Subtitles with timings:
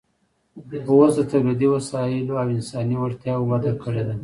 [0.91, 4.15] اوس د تولیدي وسایلو او انساني وړتیاوو وده کړې ده